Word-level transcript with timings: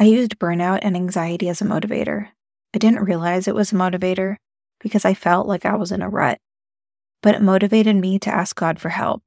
I 0.00 0.04
used 0.04 0.38
burnout 0.38 0.78
and 0.80 0.96
anxiety 0.96 1.50
as 1.50 1.60
a 1.60 1.66
motivator. 1.66 2.28
I 2.74 2.78
didn't 2.78 3.04
realize 3.04 3.46
it 3.46 3.54
was 3.54 3.70
a 3.70 3.74
motivator 3.74 4.36
because 4.80 5.04
I 5.04 5.12
felt 5.12 5.46
like 5.46 5.66
I 5.66 5.76
was 5.76 5.92
in 5.92 6.00
a 6.00 6.08
rut, 6.08 6.38
but 7.22 7.34
it 7.34 7.42
motivated 7.42 7.96
me 7.96 8.18
to 8.20 8.34
ask 8.34 8.56
God 8.56 8.80
for 8.80 8.88
help. 8.88 9.22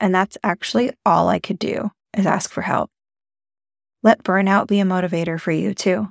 And 0.00 0.14
that's 0.14 0.38
actually 0.42 0.92
all 1.04 1.28
I 1.28 1.38
could 1.38 1.58
do 1.58 1.90
is 2.16 2.24
ask 2.24 2.50
for 2.50 2.62
help. 2.62 2.90
Let 4.02 4.24
burnout 4.24 4.68
be 4.68 4.80
a 4.80 4.84
motivator 4.84 5.38
for 5.38 5.52
you 5.52 5.74
too. 5.74 6.08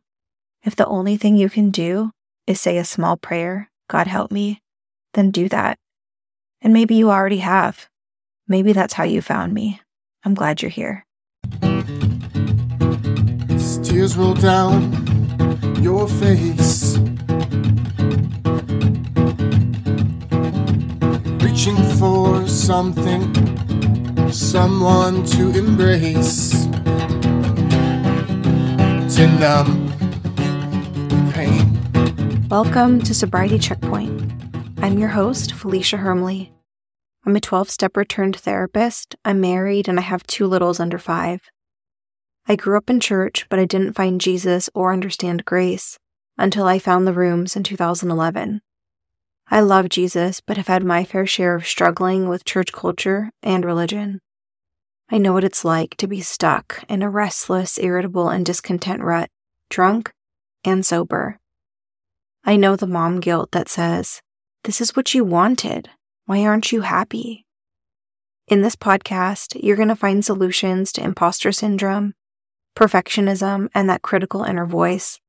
If 0.63 0.75
the 0.75 0.85
only 0.85 1.17
thing 1.17 1.35
you 1.35 1.49
can 1.49 1.71
do 1.71 2.11
is 2.45 2.61
say 2.61 2.77
a 2.77 2.85
small 2.85 3.17
prayer, 3.17 3.71
God 3.89 4.05
help 4.05 4.31
me, 4.31 4.61
then 5.15 5.31
do 5.31 5.49
that. 5.49 5.79
And 6.61 6.73
maybe 6.73 6.93
you 6.93 7.09
already 7.09 7.39
have. 7.39 7.89
Maybe 8.47 8.71
that's 8.71 8.93
how 8.93 9.03
you 9.03 9.23
found 9.23 9.55
me. 9.55 9.81
I'm 10.23 10.35
glad 10.35 10.61
you're 10.61 10.69
here. 10.69 11.07
Tears 14.00 14.16
roll 14.16 14.34
down 14.34 14.93
your 15.83 16.07
face. 16.07 16.97
Reaching 21.43 21.75
for 22.00 22.47
something, 22.47 23.21
someone 24.32 25.25
to 25.25 25.50
embrace. 25.50 26.51
To 29.15 29.28
numb 29.37 29.92
pain. 31.34 32.47
Welcome 32.47 33.02
to 33.02 33.14
Sobriety 33.14 33.59
Checkpoint. 33.59 34.31
I'm 34.78 34.97
your 34.97 35.09
host, 35.09 35.52
Felicia 35.52 35.97
Hermle. 35.97 36.50
I'm 37.25 37.36
a 37.36 37.42
12 37.42 37.70
step 37.70 37.97
returned 37.97 38.38
therapist. 38.38 39.17
I'm 39.25 39.42
married 39.42 39.89
and 39.89 40.00
I 40.00 40.03
have 40.03 40.25
two 40.25 40.47
littles 40.47 40.80
under 40.80 40.97
five. 40.97 41.42
I 42.52 42.55
grew 42.55 42.77
up 42.77 42.89
in 42.89 42.99
church, 42.99 43.45
but 43.47 43.59
I 43.59 43.66
didn't 43.66 43.94
find 43.94 44.19
Jesus 44.19 44.71
or 44.73 44.91
understand 44.91 45.45
grace 45.45 45.99
until 46.35 46.66
I 46.66 46.80
found 46.80 47.05
the 47.05 47.13
rooms 47.13 47.55
in 47.55 47.61
2011. 47.61 48.61
I 49.52 49.59
love 49.59 49.89
Jesus, 49.89 50.41
but 50.41 50.58
have 50.58 50.66
had 50.66 50.83
my 50.83 51.03
fair 51.03 51.28
share 51.28 51.53
of 51.53 51.67
struggling 51.67 52.28
with 52.28 52.45
church 52.45 52.73
culture 52.73 53.30
and 53.44 53.64
religion. 53.64 54.19
I 55.11 55.19
know 55.19 55.31
what 55.31 55.44
it's 55.44 55.64
like 55.64 55.95
to 55.97 56.08
be 56.08 56.22
stuck 56.22 56.83
in 56.89 57.03
a 57.03 57.09
restless, 57.09 57.78
irritable, 57.78 58.30
and 58.30 58.44
discontent 58.44 59.03
rut, 59.03 59.30
drunk 59.69 60.11
and 60.66 60.84
sober. 60.84 61.38
I 62.45 62.56
know 62.56 62.75
the 62.75 62.88
mom 62.88 63.19
guilt 63.19 63.52
that 63.52 63.69
says, 63.69 64.23
This 64.63 64.81
is 64.81 64.95
what 64.95 65.13
you 65.13 65.23
wanted. 65.23 65.89
Why 66.25 66.44
aren't 66.45 66.72
you 66.72 66.81
happy? 66.81 67.45
In 68.47 68.63
this 68.63 68.75
podcast, 68.75 69.56
you're 69.61 69.75
going 69.75 69.89
to 69.89 69.95
find 69.95 70.25
solutions 70.25 70.91
to 70.94 71.03
imposter 71.03 71.52
syndrome, 71.52 72.16
perfectionism, 72.80 73.67
and 73.75 73.89
that 73.89 74.02
critical 74.02 74.44
inner 74.44 74.66
voice, 74.66 75.19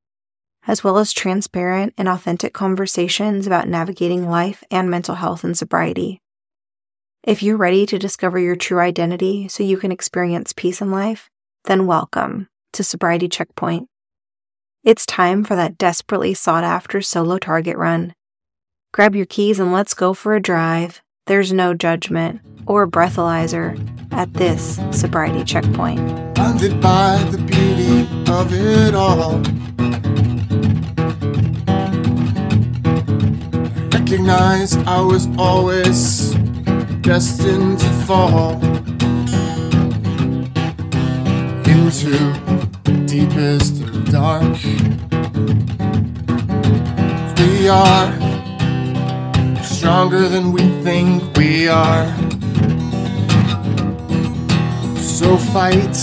as 0.69 0.85
well 0.85 0.99
as 0.99 1.13
transparent 1.13 1.93
and 1.99 2.09
authentic 2.09 2.55
conversations 2.55 3.45
about 3.45 3.67
navigating 3.67 4.31
life 4.31 4.63
and 4.71 4.89
mental 4.89 5.17
health 5.17 5.43
and 5.43 5.59
sobriety. 5.59 6.21
If 7.25 7.43
you're 7.43 7.57
ready 7.57 7.87
to 7.87 7.99
discover 7.99 8.39
your 8.39 8.55
true 8.55 8.79
identity 8.79 9.49
so 9.49 9.65
you 9.65 9.79
can 9.79 9.91
experience 9.91 10.53
peace 10.53 10.81
in 10.81 10.93
life, 10.93 11.29
then 11.65 11.89
welcome 11.89 12.49
to 12.73 12.85
Sobriety 12.85 13.29
Checkpoint. 13.29 13.89
It's 14.85 15.05
time 15.05 15.43
for 15.43 15.57
that 15.57 15.77
desperately 15.77 16.35
sought 16.35 16.63
after 16.63 17.03
solo 17.03 17.39
Target 17.39 17.77
run. 17.77 18.15
Grab 18.93 19.17
your 19.17 19.27
keys 19.27 19.59
and 19.59 19.73
let's 19.73 19.93
go 19.93 20.15
for 20.15 20.37
a 20.37 20.41
drive. 20.41 21.03
There's 21.31 21.53
no 21.53 21.75
judgment 21.75 22.41
or 22.67 22.89
breathalyzer 22.89 23.79
at 24.11 24.35
this 24.35 24.81
sobriety 24.91 25.45
checkpoint. 25.45 26.01
Blinded 26.35 26.81
by 26.81 27.23
the 27.31 27.39
beauty 27.39 28.01
of 28.29 28.53
it 28.53 28.97
all. 28.97 29.39
Recognize 33.93 34.77
I 34.89 35.01
was 35.03 35.29
always 35.39 36.35
destined 37.03 37.79
to 37.79 37.89
fall 38.09 38.55
into 41.71 42.11
the 42.83 43.05
deepest 43.07 43.85
dark. 44.11 44.59
We 47.39 47.69
are 47.69 48.30
stronger 49.81 50.29
than 50.29 50.53
we 50.53 50.61
think 50.85 51.23
we 51.39 51.67
are. 51.67 52.07
So 54.99 55.39
fight 55.39 55.97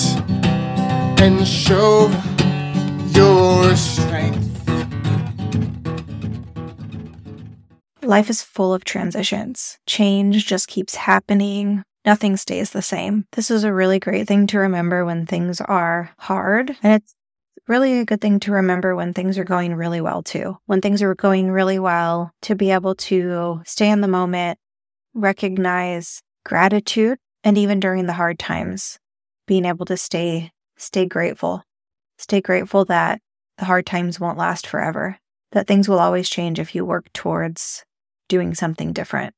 and 1.21 1.47
show 1.47 2.09
your 3.09 3.75
strength. 3.75 4.43
Life 8.01 8.31
is 8.31 8.41
full 8.41 8.73
of 8.73 8.83
transitions. 8.83 9.77
Change 9.85 10.47
just 10.47 10.67
keeps 10.67 10.95
happening. 10.95 11.83
Nothing 12.03 12.35
stays 12.35 12.71
the 12.71 12.81
same. 12.81 13.25
This 13.33 13.51
is 13.51 13.63
a 13.63 13.71
really 13.71 13.99
great 13.99 14.27
thing 14.27 14.47
to 14.47 14.57
remember 14.57 15.05
when 15.05 15.27
things 15.27 15.61
are 15.61 16.09
hard. 16.17 16.75
And 16.81 16.93
it's 16.93 17.13
really 17.67 17.99
a 17.99 18.05
good 18.05 18.21
thing 18.21 18.39
to 18.41 18.51
remember 18.51 18.95
when 18.95 19.13
things 19.13 19.37
are 19.37 19.43
going 19.43 19.75
really 19.75 20.01
well, 20.01 20.23
too. 20.23 20.57
When 20.65 20.81
things 20.81 21.01
are 21.01 21.15
going 21.15 21.51
really 21.51 21.79
well, 21.79 22.31
to 22.43 22.55
be 22.55 22.71
able 22.71 22.95
to 22.95 23.61
stay 23.65 23.89
in 23.89 24.01
the 24.01 24.07
moment, 24.07 24.57
recognize 25.13 26.21
gratitude, 26.45 27.19
and 27.43 27.57
even 27.57 27.79
during 27.79 28.05
the 28.05 28.13
hard 28.13 28.39
times, 28.39 28.99
being 29.45 29.65
able 29.65 29.85
to 29.85 29.97
stay 29.97 30.51
stay 30.77 31.05
grateful. 31.05 31.63
Stay 32.17 32.39
grateful 32.39 32.85
that 32.85 33.19
the 33.57 33.65
hard 33.65 33.85
times 33.85 34.19
won't 34.19 34.37
last 34.37 34.67
forever, 34.67 35.17
that 35.51 35.67
things 35.67 35.89
will 35.89 35.99
always 35.99 36.29
change 36.29 36.59
if 36.59 36.75
you 36.75 36.85
work 36.85 37.11
towards 37.13 37.83
doing 38.27 38.53
something 38.53 38.93
different. 38.93 39.33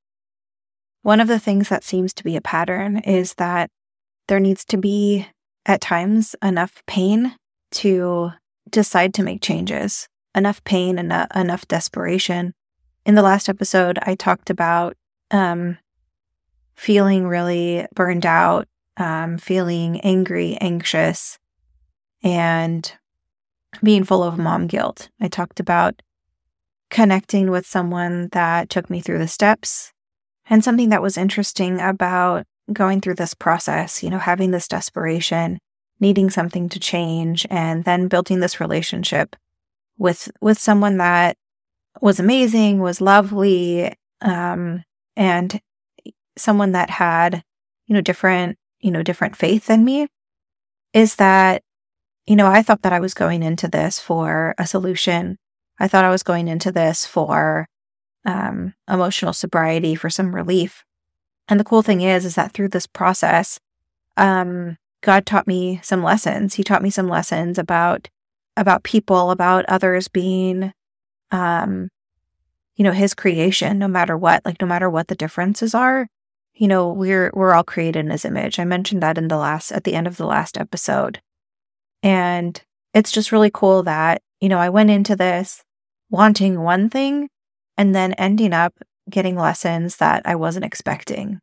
One 1.02 1.22
of 1.22 1.30
the 1.30 1.40
things 1.40 1.70
that 1.70 1.84
seems 1.84 2.14
to 2.16 2.24
be 2.24 2.36
a 2.36 2.42
pattern 2.42 2.98
is 2.98 3.36
that 3.36 3.70
there 4.28 4.40
needs 4.40 4.66
to 4.66 4.78
be, 4.78 5.28
at 5.66 5.82
times, 5.82 6.36
enough 6.44 6.84
pain 6.88 7.36
to 7.72 8.32
decide 8.70 9.14
to 9.16 9.24
make 9.24 9.42
changes, 9.42 10.08
enough 10.36 10.64
pain 10.64 11.00
and 11.00 11.28
enough 11.36 11.68
desperation. 11.68 12.54
In 13.06 13.16
the 13.16 13.22
last 13.22 13.50
episode, 13.50 14.00
I 14.02 14.16
talked 14.16 14.50
about 14.50 14.96
um, 15.32 15.78
feeling 16.76 17.28
really 17.28 17.88
burned 17.94 18.26
out, 18.26 18.68
um, 18.98 19.38
feeling 19.38 20.00
angry, 20.02 20.58
anxious, 20.62 21.38
and 22.24 22.92
being 23.84 24.04
full 24.04 24.24
of 24.24 24.38
mom 24.38 24.68
guilt. 24.68 25.10
I 25.22 25.28
talked 25.28 25.60
about 25.60 26.02
connecting 26.90 27.52
with 27.52 27.66
someone 27.66 28.30
that 28.32 28.70
took 28.70 28.90
me 28.90 29.02
through 29.02 29.20
the 29.20 29.28
steps. 29.28 29.94
And 30.50 30.64
something 30.64 30.90
that 30.90 31.02
was 31.02 31.18
interesting 31.18 31.80
about 31.80 32.46
going 32.74 33.02
through 33.02 33.16
this 33.16 33.34
process, 33.34 34.02
you 34.02 34.10
know, 34.10 34.18
having 34.18 34.52
this 34.52 34.68
desperation, 34.68 35.60
needing 36.00 36.30
something 36.30 36.70
to 36.70 36.80
change, 36.80 37.46
and 37.50 37.84
then 37.84 38.08
building 38.08 38.40
this 38.40 38.60
relationship 38.60 39.36
with 39.98 40.32
with 40.42 40.60
someone 40.60 40.98
that 40.98 41.38
was 42.02 42.20
amazing, 42.20 42.80
was 42.80 43.02
lovely, 43.02 43.94
um, 44.22 44.84
and 45.16 45.60
someone 46.38 46.72
that 46.72 46.90
had, 46.90 47.44
you 47.88 47.94
know, 47.94 48.02
different, 48.02 48.58
you 48.80 48.92
know, 48.92 49.04
different 49.04 49.36
faith 49.36 49.68
than 49.68 49.84
me, 49.84 50.08
is 50.94 51.16
that, 51.18 51.64
you 52.26 52.36
know, 52.36 52.48
I 52.48 52.62
thought 52.64 52.84
that 52.84 52.94
I 52.94 53.00
was 53.00 53.14
going 53.14 53.44
into 53.44 53.68
this 53.68 54.00
for 54.00 54.56
a 54.58 54.66
solution 54.66 55.38
I 55.80 55.88
thought 55.88 56.06
I 56.06 56.10
was 56.10 56.24
going 56.24 56.48
into 56.48 56.72
this 56.72 57.06
for 57.06 57.68
um, 58.26 58.74
emotional 58.90 59.34
sobriety, 59.34 59.96
for 59.96 60.10
some 60.10 60.36
relief. 60.36 60.84
And 61.48 61.60
the 61.60 61.64
cool 61.64 61.82
thing 61.82 62.02
is, 62.02 62.26
is 62.26 62.36
that 62.36 62.52
through 62.52 62.70
this 62.70 62.86
process, 62.86 63.60
um, 64.18 64.78
God 65.02 65.26
taught 65.26 65.48
me 65.48 65.80
some 65.84 66.04
lessons. 66.04 66.56
He 66.56 66.64
taught 66.64 66.84
me 66.84 66.90
some 66.90 67.08
lessons 67.08 67.58
about 67.58 68.10
about 68.58 68.84
people, 68.84 69.32
about 69.32 69.64
others 69.70 70.10
being, 70.10 70.74
um, 71.32 71.88
you 72.76 72.84
know, 72.84 72.92
His 72.92 73.14
creation. 73.14 73.80
No 73.80 73.88
matter 73.88 74.18
what, 74.18 74.44
like 74.46 74.62
no 74.62 74.68
matter 74.68 74.90
what 74.90 75.08
the 75.08 75.16
differences 75.16 75.74
are, 75.74 76.08
you 76.54 76.68
know, 76.68 76.92
we're 76.92 77.32
we're 77.34 77.54
all 77.54 77.64
created 77.64 78.00
in 78.06 78.12
His 78.12 78.26
image. 78.26 78.60
I 78.60 78.66
mentioned 78.66 79.02
that 79.04 79.18
in 79.18 79.30
the 79.30 79.38
last 79.38 79.72
at 79.72 79.84
the 79.86 79.96
end 79.96 80.08
of 80.08 80.18
the 80.18 80.26
last 80.26 80.58
episode, 80.58 81.22
and 82.04 82.62
it's 82.94 83.12
just 83.12 83.32
really 83.32 83.52
cool 83.54 83.84
that 83.84 84.22
you 84.42 84.50
know 84.50 84.60
I 84.60 84.70
went 84.70 84.90
into 84.90 85.16
this 85.16 85.64
wanting 86.10 86.62
one 86.62 86.90
thing 86.90 87.30
and 87.78 87.96
then 87.96 88.14
ending 88.14 88.52
up 88.52 88.74
getting 89.10 89.36
lessons 89.36 89.98
that 89.98 90.22
I 90.26 90.36
wasn't 90.36 90.66
expecting. 90.66 91.40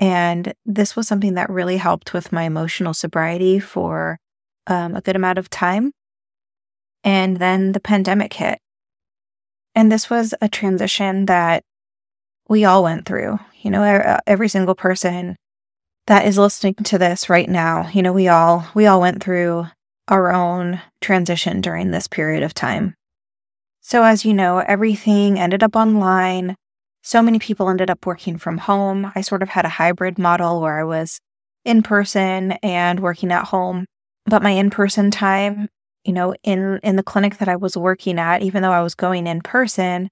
And 0.00 0.54
this 0.64 0.94
was 0.94 1.08
something 1.08 1.34
that 1.34 1.50
really 1.50 1.76
helped 1.76 2.12
with 2.12 2.32
my 2.32 2.44
emotional 2.44 2.94
sobriety 2.94 3.58
for 3.58 4.18
um, 4.66 4.94
a 4.94 5.00
good 5.00 5.16
amount 5.16 5.38
of 5.38 5.50
time. 5.50 5.92
And 7.02 7.38
then 7.38 7.72
the 7.72 7.80
pandemic 7.80 8.32
hit. 8.34 8.58
And 9.74 9.90
this 9.90 10.10
was 10.10 10.34
a 10.40 10.48
transition 10.48 11.26
that 11.26 11.64
we 12.48 12.64
all 12.64 12.82
went 12.82 13.06
through. 13.06 13.38
You 13.62 13.70
know, 13.70 13.82
uh, 13.82 14.18
every 14.26 14.48
single 14.48 14.74
person 14.74 15.36
that 16.06 16.26
is 16.26 16.38
listening 16.38 16.74
to 16.74 16.98
this 16.98 17.28
right 17.28 17.48
now, 17.48 17.88
you 17.92 18.02
know, 18.02 18.12
we 18.12 18.28
all 18.28 18.66
we 18.74 18.86
all 18.86 19.00
went 19.00 19.22
through 19.22 19.66
our 20.08 20.32
own 20.32 20.80
transition 21.00 21.60
during 21.60 21.90
this 21.90 22.08
period 22.08 22.42
of 22.42 22.54
time. 22.54 22.94
So, 23.80 24.02
as 24.02 24.24
you 24.24 24.34
know, 24.34 24.58
everything 24.58 25.38
ended 25.38 25.62
up 25.62 25.76
online. 25.76 26.56
So 27.02 27.22
many 27.22 27.38
people 27.38 27.68
ended 27.68 27.90
up 27.90 28.04
working 28.06 28.38
from 28.38 28.58
home. 28.58 29.10
I 29.14 29.20
sort 29.20 29.42
of 29.42 29.48
had 29.48 29.64
a 29.64 29.70
hybrid 29.70 30.18
model 30.18 30.60
where 30.60 30.78
I 30.78 30.84
was 30.84 31.20
in 31.64 31.82
person 31.82 32.52
and 32.62 33.00
working 33.00 33.32
at 33.32 33.46
home. 33.46 33.86
But 34.26 34.42
my 34.42 34.50
in 34.50 34.70
person 34.70 35.10
time, 35.10 35.68
you 36.04 36.12
know, 36.12 36.34
in, 36.42 36.80
in 36.82 36.96
the 36.96 37.02
clinic 37.02 37.38
that 37.38 37.48
I 37.48 37.56
was 37.56 37.76
working 37.76 38.18
at, 38.18 38.42
even 38.42 38.62
though 38.62 38.72
I 38.72 38.82
was 38.82 38.94
going 38.94 39.26
in 39.26 39.40
person, 39.40 40.08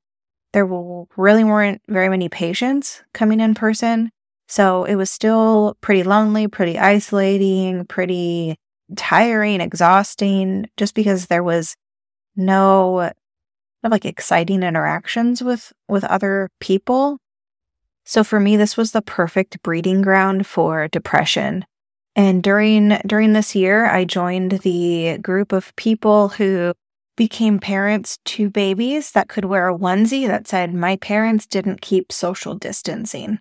there 0.53 0.65
really 0.65 1.45
weren't 1.45 1.83
very 1.89 2.09
many 2.09 2.29
patients 2.29 3.03
coming 3.13 3.41
in 3.41 3.55
person. 3.55 4.11
So 4.49 4.85
it 4.85 4.95
was 4.95 5.11
still 5.11 5.77
pretty 5.81 6.03
lonely, 6.03 6.49
pretty 6.49 6.79
isolating, 6.79 7.85
pretty 7.87 8.57
tiring, 8.97 9.61
exhausting, 9.61 10.67
just 10.77 10.95
because 10.95 11.27
there 11.27 11.43
was 11.43 11.77
no 12.37 13.11
like 13.91 14.05
exciting 14.05 14.63
interactions 14.63 15.43
with 15.43 15.73
with 15.89 16.05
other 16.05 16.51
people. 16.61 17.19
So 18.05 18.23
for 18.25 18.41
me 18.41 18.57
this 18.57 18.77
was 18.77 18.93
the 18.93 19.03
perfect 19.03 19.63
breeding 19.63 20.03
ground 20.03 20.47
for 20.47 20.89
depression. 20.89 21.65
And 22.15 22.43
during 22.43 22.91
during 23.07 23.33
this 23.33 23.55
year 23.55 23.87
I 23.87 24.05
joined 24.05 24.53
the 24.63 25.19
group 25.19 25.53
of 25.53 25.75
people 25.77 26.29
who 26.29 26.73
became 27.17 27.59
parents 27.59 28.19
to 28.27 28.51
babies 28.51 29.13
that 29.13 29.29
could 29.29 29.47
wear 29.47 29.69
a 29.69 29.77
onesie 29.77 30.27
that 30.27 30.47
said 30.47 30.75
my 30.75 30.97
parents 30.97 31.47
didn't 31.47 31.81
keep 31.81 32.13
social 32.13 32.55
distancing. 32.55 33.39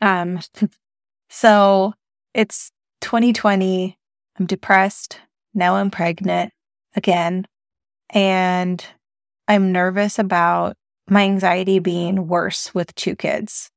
Um 0.00 0.40
so 1.28 1.94
it's 2.34 2.70
2020 3.00 3.98
I'm 4.38 4.46
depressed. 4.46 5.20
Now 5.54 5.76
I'm 5.76 5.90
pregnant 5.90 6.52
again. 6.94 7.46
And 8.10 8.84
I'm 9.48 9.72
nervous 9.72 10.18
about 10.18 10.76
my 11.08 11.22
anxiety 11.22 11.78
being 11.78 12.28
worse 12.28 12.74
with 12.74 12.94
two 12.94 13.16
kids. 13.16 13.70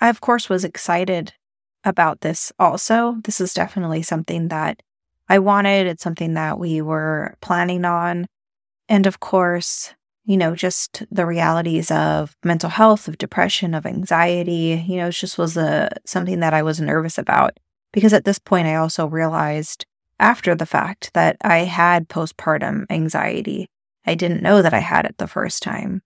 I, 0.00 0.08
of 0.08 0.20
course, 0.20 0.48
was 0.48 0.64
excited 0.64 1.32
about 1.84 2.22
this 2.22 2.52
also. 2.58 3.16
This 3.24 3.40
is 3.40 3.54
definitely 3.54 4.02
something 4.02 4.48
that 4.48 4.82
I 5.28 5.38
wanted. 5.38 5.86
It's 5.86 6.02
something 6.02 6.34
that 6.34 6.58
we 6.58 6.80
were 6.80 7.36
planning 7.40 7.84
on. 7.84 8.26
And 8.88 9.06
of 9.06 9.20
course, 9.20 9.94
you 10.24 10.36
know, 10.36 10.54
just 10.54 11.04
the 11.10 11.26
realities 11.26 11.90
of 11.90 12.36
mental 12.44 12.70
health, 12.70 13.08
of 13.08 13.18
depression, 13.18 13.74
of 13.74 13.86
anxiety, 13.86 14.84
you 14.86 14.96
know, 14.96 15.08
it 15.08 15.12
just 15.12 15.38
was 15.38 15.56
a, 15.56 15.90
something 16.06 16.40
that 16.40 16.54
I 16.54 16.62
was 16.62 16.80
nervous 16.80 17.18
about. 17.18 17.58
Because 17.92 18.12
at 18.12 18.24
this 18.24 18.38
point, 18.38 18.66
I 18.66 18.74
also 18.76 19.06
realized 19.06 19.86
after 20.18 20.54
the 20.54 20.66
fact 20.66 21.10
that 21.14 21.36
I 21.42 21.58
had 21.58 22.08
postpartum 22.08 22.86
anxiety. 22.90 23.68
I 24.06 24.14
didn't 24.14 24.42
know 24.42 24.62
that 24.62 24.74
I 24.74 24.80
had 24.80 25.06
it 25.06 25.18
the 25.18 25.26
first 25.26 25.62
time. 25.62 26.02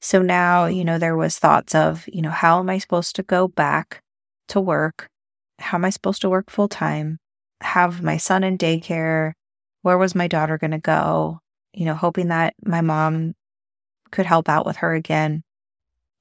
So 0.00 0.22
now, 0.22 0.66
you 0.66 0.84
know, 0.84 0.98
there 0.98 1.16
was 1.16 1.38
thoughts 1.38 1.74
of, 1.74 2.04
you 2.06 2.22
know, 2.22 2.30
how 2.30 2.60
am 2.60 2.70
I 2.70 2.78
supposed 2.78 3.16
to 3.16 3.22
go 3.22 3.48
back 3.48 4.02
to 4.48 4.60
work? 4.60 5.08
How 5.58 5.76
am 5.76 5.84
I 5.84 5.90
supposed 5.90 6.20
to 6.22 6.30
work 6.30 6.50
full 6.50 6.68
time? 6.68 7.18
Have 7.62 8.02
my 8.02 8.16
son 8.16 8.44
in 8.44 8.58
daycare? 8.58 9.32
Where 9.82 9.98
was 9.98 10.14
my 10.14 10.28
daughter 10.28 10.58
going 10.58 10.70
to 10.70 10.78
go? 10.78 11.40
You 11.72 11.84
know, 11.86 11.94
hoping 11.94 12.28
that 12.28 12.54
my 12.64 12.80
mom 12.80 13.34
could 14.10 14.26
help 14.26 14.48
out 14.48 14.66
with 14.66 14.76
her 14.78 14.94
again. 14.94 15.42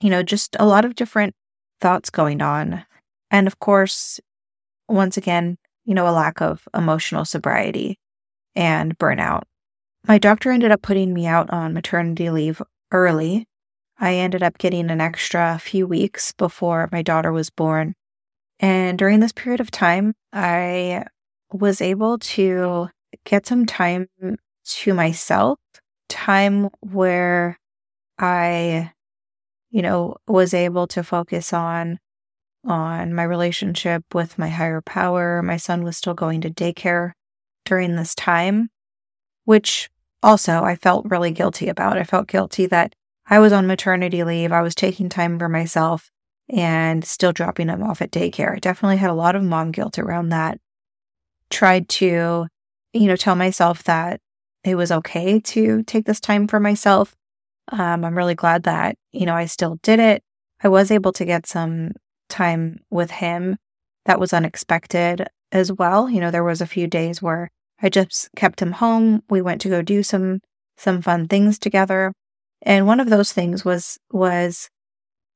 You 0.01 0.09
know, 0.09 0.23
just 0.23 0.55
a 0.59 0.65
lot 0.65 0.85
of 0.85 0.95
different 0.95 1.35
thoughts 1.79 2.09
going 2.09 2.41
on. 2.41 2.83
And 3.29 3.47
of 3.47 3.59
course, 3.59 4.19
once 4.87 5.17
again, 5.17 5.57
you 5.85 5.93
know, 5.93 6.07
a 6.07 6.11
lack 6.11 6.41
of 6.41 6.67
emotional 6.73 7.25
sobriety 7.25 7.99
and 8.55 8.97
burnout. 8.97 9.43
My 10.07 10.17
doctor 10.17 10.51
ended 10.51 10.71
up 10.71 10.81
putting 10.81 11.13
me 11.13 11.27
out 11.27 11.49
on 11.49 11.73
maternity 11.73 12.29
leave 12.29 12.61
early. 12.93 13.45
I 13.99 14.15
ended 14.15 14.41
up 14.41 14.57
getting 14.57 14.89
an 14.89 15.01
extra 15.01 15.59
few 15.61 15.85
weeks 15.85 16.31
before 16.31 16.87
my 16.93 17.01
daughter 17.01 17.33
was 17.33 17.49
born. 17.49 17.93
And 18.57 18.97
during 18.97 19.19
this 19.19 19.33
period 19.33 19.59
of 19.59 19.69
time, 19.69 20.13
I 20.31 21.03
was 21.51 21.81
able 21.81 22.19
to 22.19 22.87
get 23.25 23.45
some 23.45 23.65
time 23.65 24.07
to 24.65 24.93
myself, 24.93 25.59
time 26.07 26.69
where 26.79 27.57
I, 28.17 28.93
you 29.71 29.81
know, 29.81 30.15
was 30.25 30.53
able 30.53 30.87
to 30.87 31.03
focus 31.03 31.51
on 31.51 31.99
on 32.63 33.13
my 33.13 33.23
relationship 33.23 34.03
with 34.13 34.37
my 34.37 34.47
higher 34.47 34.81
power. 34.81 35.41
My 35.41 35.57
son 35.57 35.83
was 35.83 35.97
still 35.97 36.13
going 36.13 36.39
to 36.41 36.49
daycare 36.49 37.11
during 37.65 37.97
this 37.97 38.15
time, 38.15 38.69
which 39.43 39.89
also 40.27 40.63
I 40.63 40.75
felt 40.75 41.09
really 41.09 41.31
guilty 41.31 41.69
about. 41.69 41.97
I 41.97 42.03
felt 42.03 42.27
guilty 42.27 42.65
that 42.67 42.93
I 43.29 43.39
was 43.39 43.53
on 43.53 43.65
maternity 43.65 44.23
leave, 44.23 44.51
I 44.51 44.61
was 44.61 44.75
taking 44.75 45.09
time 45.09 45.39
for 45.39 45.49
myself 45.49 46.11
and 46.49 47.03
still 47.03 47.31
dropping 47.31 47.69
him 47.69 47.81
off 47.81 48.01
at 48.01 48.11
daycare. 48.11 48.55
I 48.55 48.59
definitely 48.59 48.97
had 48.97 49.09
a 49.09 49.13
lot 49.13 49.35
of 49.35 49.43
mom 49.43 49.71
guilt 49.71 49.97
around 49.97 50.29
that. 50.29 50.59
Tried 51.49 51.87
to, 51.89 52.47
you 52.93 53.07
know, 53.07 53.15
tell 53.15 53.35
myself 53.35 53.83
that 53.83 54.19
it 54.63 54.75
was 54.75 54.91
okay 54.91 55.39
to 55.39 55.83
take 55.83 56.05
this 56.05 56.19
time 56.19 56.47
for 56.47 56.59
myself. 56.59 57.15
Um, 57.69 58.03
I'm 58.03 58.17
really 58.17 58.35
glad 58.35 58.63
that, 58.63 58.95
you 59.11 59.25
know, 59.25 59.35
I 59.35 59.45
still 59.45 59.77
did 59.81 59.99
it. 59.99 60.23
I 60.61 60.67
was 60.67 60.91
able 60.91 61.13
to 61.13 61.25
get 61.25 61.45
some 61.45 61.91
time 62.29 62.79
with 62.89 63.11
him 63.11 63.57
that 64.05 64.19
was 64.19 64.33
unexpected 64.33 65.27
as 65.51 65.71
well. 65.71 66.09
You 66.09 66.19
know, 66.19 66.31
there 66.31 66.43
was 66.43 66.61
a 66.61 66.65
few 66.65 66.87
days 66.87 67.21
where 67.21 67.49
I 67.81 67.89
just 67.89 68.29
kept 68.35 68.61
him 68.61 68.73
home. 68.73 69.23
We 69.29 69.41
went 69.41 69.61
to 69.61 69.69
go 69.69 69.81
do 69.81 70.03
some 70.03 70.41
some 70.77 71.01
fun 71.01 71.27
things 71.27 71.57
together. 71.57 72.13
And 72.61 72.87
one 72.87 72.99
of 72.99 73.09
those 73.09 73.33
things 73.33 73.63
was 73.63 73.97
was 74.11 74.69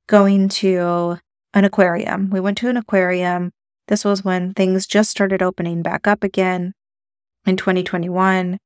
going 0.08 0.50
to 0.50 1.18
an 1.54 1.66
aquarium. 1.66 2.30
We 2.30 2.40
went 2.40 2.58
to 2.60 2.70
an 2.70 2.78
aquarium. 2.78 3.52
This 3.88 4.06
was 4.06 4.24
when 4.24 4.54
things 4.54 4.88
just 4.88 5.12
started 5.12 5.42
opening 5.42 5.82
back 5.82 6.08
up 6.08 6.24
again 6.24 6.74
in 7.46 7.58
2021. 7.58 8.58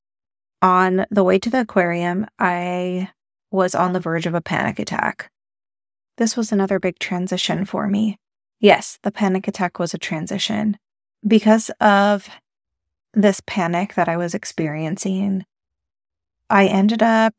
On 0.62 1.06
the 1.12 1.24
way 1.24 1.38
to 1.40 1.50
the 1.50 1.62
aquarium, 1.62 2.26
I 2.40 3.10
was 3.52 3.76
on 3.76 3.94
the 3.94 4.00
verge 4.00 4.26
of 4.26 4.34
a 4.34 4.42
panic 4.42 4.80
attack. 4.80 5.30
This 6.18 6.38
was 6.38 6.52
another 6.52 6.80
big 6.80 6.98
transition 7.00 7.66
for 7.66 7.88
me. 7.88 8.18
Yes, 8.60 8.98
the 9.04 9.12
panic 9.12 9.48
attack 9.48 9.80
was 9.80 9.94
a 9.94 9.98
transition. 9.98 10.78
Because 11.28 11.70
of 11.82 12.30
this 13.16 13.42
panic 13.46 13.96
that 13.96 14.10
I 14.10 14.18
was 14.18 14.34
experiencing, 14.34 15.46
I 16.50 16.68
ended 16.68 17.02
up 17.02 17.34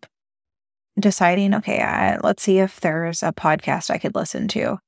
deciding, 0.99 1.55
okay, 1.55 1.83
I, 1.83 2.19
let's 2.19 2.43
see 2.43 2.59
if 2.59 2.81
there's 2.81 3.23
a 3.23 3.33
podcast 3.33 3.91
I 3.91 3.99
could 3.99 4.15
listen 4.15 4.49
to. 4.49 4.79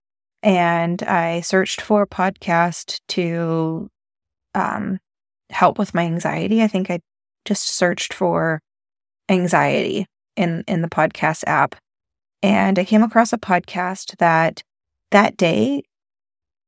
And 0.42 1.02
I 1.02 1.40
searched 1.40 1.80
for 1.80 2.02
a 2.02 2.06
podcast 2.06 3.00
to 3.08 3.88
um, 4.54 4.98
help 5.50 5.78
with 5.78 5.94
my 5.94 6.04
anxiety. 6.04 6.62
I 6.62 6.68
think 6.68 6.90
I 6.90 7.00
just 7.44 7.68
searched 7.68 8.14
for 8.14 8.60
anxiety 9.28 10.06
in 10.36 10.64
in 10.66 10.82
the 10.82 10.88
podcast 10.88 11.44
app 11.46 11.74
and 12.42 12.78
I 12.78 12.84
came 12.84 13.02
across 13.02 13.32
a 13.32 13.38
podcast 13.38 14.16
that 14.18 14.62
that 15.10 15.36
day 15.36 15.82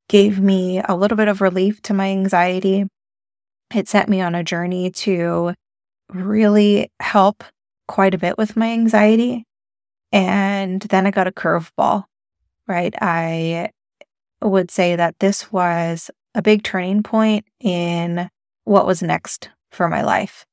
gave 0.09 0.40
me 0.40 0.80
a 0.85 0.97
little 0.97 1.16
bit 1.16 1.28
of 1.28 1.40
relief 1.40 1.80
to 1.83 1.94
my 1.94 2.09
anxiety. 2.09 2.87
It 3.74 3.88
set 3.88 4.08
me 4.08 4.20
on 4.20 4.34
a 4.34 4.44
journey 4.44 4.90
to 4.90 5.54
really 6.12 6.90
help 7.00 7.44
quite 7.86 8.14
a 8.14 8.18
bit 8.18 8.36
with 8.36 8.56
my 8.56 8.70
anxiety. 8.70 9.44
And 10.12 10.82
then 10.82 11.06
I 11.06 11.10
got 11.10 11.28
a 11.28 11.32
curveball, 11.32 12.04
right? 12.66 12.94
I 13.00 13.70
would 14.42 14.70
say 14.70 14.96
that 14.96 15.18
this 15.20 15.52
was 15.52 16.10
a 16.34 16.42
big 16.42 16.62
turning 16.62 17.02
point 17.02 17.44
in 17.60 18.28
what 18.64 18.86
was 18.86 19.02
next 19.02 19.50
for 19.70 19.88
my 19.88 20.02
life. 20.02 20.44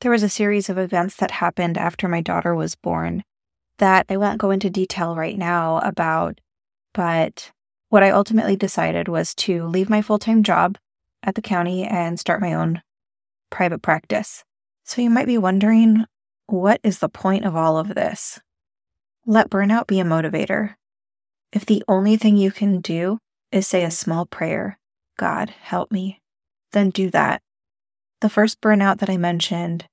There 0.00 0.10
was 0.10 0.22
a 0.22 0.28
series 0.28 0.68
of 0.68 0.78
events 0.78 1.16
that 1.16 1.30
happened 1.30 1.76
after 1.76 2.08
my 2.08 2.20
daughter 2.20 2.54
was 2.54 2.76
born 2.76 3.24
that 3.78 4.06
I 4.08 4.16
won't 4.16 4.38
go 4.38 4.50
into 4.50 4.70
detail 4.70 5.16
right 5.16 5.36
now 5.36 5.78
about, 5.78 6.40
but 6.92 7.52
what 7.90 8.02
I 8.02 8.10
ultimately 8.10 8.56
decided 8.56 9.08
was 9.08 9.34
to 9.36 9.64
leave 9.64 9.88
my 9.88 10.02
full 10.02 10.18
time 10.18 10.42
job 10.42 10.78
at 11.22 11.34
the 11.34 11.42
county 11.42 11.84
and 11.84 12.18
start 12.18 12.40
my 12.40 12.54
own 12.54 12.82
private 13.50 13.82
practice. 13.82 14.44
So 14.84 15.02
you 15.02 15.10
might 15.10 15.26
be 15.26 15.38
wondering, 15.38 16.04
what 16.46 16.80
is 16.82 16.98
the 16.98 17.08
point 17.08 17.44
of 17.44 17.54
all 17.54 17.78
of 17.78 17.94
this? 17.94 18.40
Let 19.26 19.50
burnout 19.50 19.86
be 19.86 20.00
a 20.00 20.04
motivator. 20.04 20.74
If 21.52 21.66
the 21.66 21.82
only 21.88 22.16
thing 22.16 22.36
you 22.36 22.50
can 22.50 22.80
do 22.80 23.18
is 23.52 23.66
say 23.66 23.84
a 23.84 23.90
small 23.90 24.26
prayer, 24.26 24.78
God, 25.18 25.50
help 25.60 25.90
me, 25.90 26.20
then 26.72 26.90
do 26.90 27.10
that. 27.10 27.42
The 28.20 28.28
first 28.28 28.60
burnout 28.60 28.98
that 28.98 29.10
I 29.10 29.16
mentioned 29.16 29.86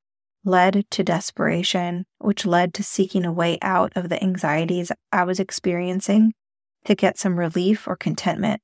led 0.44 0.86
to 0.91 1.03
desperation, 1.03 2.05
which 2.20 2.46
led 2.46 2.74
to 2.75 2.84
seeking 2.84 3.25
a 3.25 3.34
way 3.34 3.58
out 3.62 3.91
of 3.96 4.10
the 4.10 4.22
anxieties 4.24 4.91
I 5.12 5.24
was 5.24 5.39
experiencing 5.39 6.34
to 6.86 6.96
get 6.96 7.17
some 7.17 7.39
relief 7.39 7.88
or 7.88 7.96
contentment. 7.96 8.62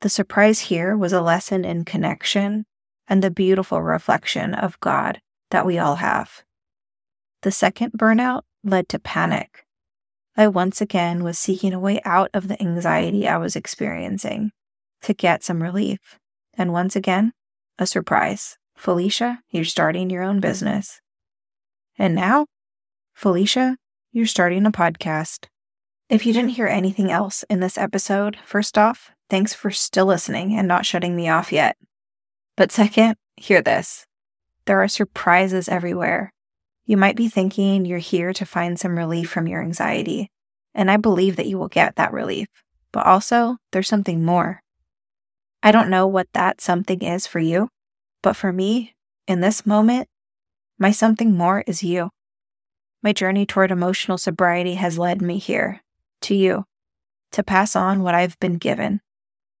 The 0.00 0.08
surprise 0.08 0.60
here 0.60 0.96
was 0.96 1.12
a 1.12 1.20
lesson 1.20 1.64
in 1.64 1.84
connection 1.84 2.64
and 3.06 3.22
the 3.22 3.30
beautiful 3.30 3.82
reflection 3.82 4.54
of 4.54 4.80
God 4.80 5.20
that 5.50 5.66
we 5.66 5.78
all 5.78 5.96
have. 5.96 6.42
The 7.42 7.50
second 7.50 7.92
burnout 7.92 8.42
led 8.64 8.88
to 8.90 8.98
panic. 8.98 9.66
I 10.36 10.48
once 10.48 10.80
again 10.80 11.22
was 11.22 11.38
seeking 11.38 11.74
a 11.74 11.80
way 11.80 12.00
out 12.04 12.30
of 12.32 12.48
the 12.48 12.60
anxiety 12.62 13.28
I 13.28 13.36
was 13.36 13.56
experiencing 13.56 14.52
to 15.02 15.12
get 15.12 15.42
some 15.42 15.62
relief. 15.62 16.18
And 16.54 16.72
once 16.72 16.96
again, 16.96 17.32
a 17.78 17.86
surprise. 17.86 18.56
Felicia, 18.76 19.40
you're 19.50 19.64
starting 19.64 20.08
your 20.08 20.22
own 20.22 20.40
business. 20.40 21.00
And 21.98 22.14
now, 22.14 22.46
Felicia, 23.12 23.76
you're 24.12 24.26
starting 24.26 24.64
a 24.64 24.70
podcast. 24.70 25.46
If 26.08 26.24
you 26.24 26.32
didn't 26.32 26.50
hear 26.50 26.66
anything 26.66 27.10
else 27.10 27.44
in 27.50 27.60
this 27.60 27.76
episode, 27.76 28.38
first 28.44 28.78
off, 28.78 29.10
thanks 29.30 29.54
for 29.54 29.70
still 29.70 30.06
listening 30.06 30.54
and 30.54 30.68
not 30.68 30.84
shutting 30.84 31.16
me 31.16 31.28
off 31.28 31.52
yet. 31.52 31.76
But 32.56 32.72
second, 32.72 33.16
hear 33.36 33.62
this 33.62 34.06
there 34.66 34.82
are 34.82 34.88
surprises 34.88 35.68
everywhere. 35.68 36.32
You 36.84 36.96
might 36.96 37.16
be 37.16 37.28
thinking 37.28 37.84
you're 37.84 37.98
here 37.98 38.32
to 38.32 38.44
find 38.44 38.78
some 38.78 38.98
relief 38.98 39.30
from 39.30 39.46
your 39.46 39.62
anxiety, 39.62 40.30
and 40.74 40.90
I 40.90 40.96
believe 40.96 41.36
that 41.36 41.46
you 41.46 41.58
will 41.58 41.68
get 41.68 41.96
that 41.96 42.12
relief. 42.12 42.48
But 42.92 43.06
also, 43.06 43.56
there's 43.72 43.88
something 43.88 44.24
more. 44.24 44.62
I 45.62 45.72
don't 45.72 45.90
know 45.90 46.06
what 46.06 46.28
that 46.32 46.60
something 46.60 47.02
is 47.02 47.26
for 47.26 47.38
you, 47.38 47.68
but 48.22 48.34
for 48.34 48.52
me, 48.52 48.94
in 49.26 49.40
this 49.40 49.64
moment, 49.64 50.08
my 50.78 50.90
something 50.90 51.36
more 51.36 51.62
is 51.66 51.82
you. 51.82 52.10
My 53.02 53.12
journey 53.12 53.46
toward 53.46 53.70
emotional 53.70 54.18
sobriety 54.18 54.74
has 54.74 54.98
led 54.98 55.22
me 55.22 55.38
here, 55.38 55.80
to 56.22 56.34
you, 56.34 56.64
to 57.32 57.42
pass 57.42 57.76
on 57.76 58.02
what 58.02 58.14
I've 58.14 58.38
been 58.40 58.56
given, 58.56 59.00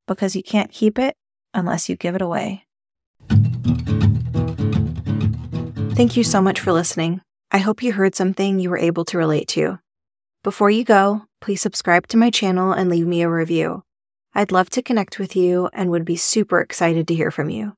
because 0.06 0.36
you 0.36 0.42
can't 0.42 0.70
keep 0.70 0.98
it 0.98 1.16
unless 1.54 1.88
you 1.88 1.96
give 1.96 2.14
it 2.14 2.22
away. 2.22 2.64
Thank 5.94 6.16
you 6.16 6.24
so 6.24 6.40
much 6.40 6.60
for 6.60 6.72
listening. 6.72 7.20
I 7.50 7.58
hope 7.58 7.82
you 7.82 7.92
heard 7.92 8.14
something 8.14 8.58
you 8.58 8.70
were 8.70 8.78
able 8.78 9.04
to 9.06 9.18
relate 9.18 9.48
to. 9.48 9.80
Before 10.42 10.70
you 10.70 10.84
go, 10.84 11.22
please 11.40 11.60
subscribe 11.60 12.06
to 12.08 12.16
my 12.16 12.30
channel 12.30 12.72
and 12.72 12.88
leave 12.88 13.06
me 13.06 13.22
a 13.22 13.28
review. 13.28 13.82
I'd 14.34 14.52
love 14.52 14.70
to 14.70 14.82
connect 14.82 15.18
with 15.18 15.36
you 15.36 15.68
and 15.72 15.90
would 15.90 16.04
be 16.04 16.16
super 16.16 16.60
excited 16.60 17.08
to 17.08 17.14
hear 17.14 17.30
from 17.30 17.50
you. 17.50 17.74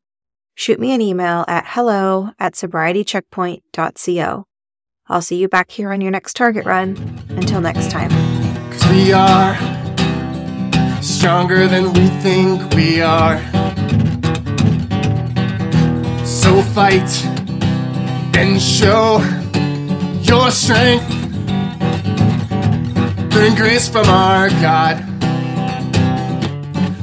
Shoot 0.54 0.78
me 0.78 0.92
an 0.92 1.00
email 1.00 1.44
at 1.48 1.64
hello 1.66 2.30
at 2.38 2.54
sobrietycheckpoint.co. 2.54 4.44
I'll 5.08 5.22
see 5.22 5.36
you 5.36 5.48
back 5.48 5.70
here 5.70 5.92
on 5.92 6.00
your 6.00 6.10
next 6.10 6.34
Target 6.34 6.66
run. 6.66 6.96
Until 7.30 7.60
next 7.60 7.90
time. 7.90 8.10
We 8.90 9.12
are 9.12 9.71
stronger 11.02 11.66
than 11.66 11.92
we 11.92 12.06
think 12.22 12.72
we 12.74 13.02
are. 13.02 13.38
So 16.24 16.62
fight 16.62 17.10
and 18.36 18.60
show 18.60 19.18
your 20.22 20.50
strength. 20.50 21.08
Good 23.32 23.56
grace 23.56 23.88
from 23.88 24.06
our 24.06 24.48
God. 24.48 25.02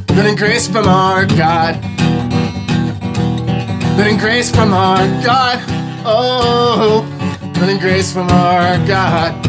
Good 0.08 0.38
grace 0.38 0.68
from 0.68 0.88
our 0.88 1.26
God. 1.26 1.76
Good 3.98 4.20
grace 4.20 4.50
from 4.50 4.74
our 4.74 5.06
God. 5.24 5.60
Oh, 6.06 7.04
good 7.54 7.80
grace 7.82 8.14
from 8.14 8.30
our 8.30 8.78
God. 8.88 9.49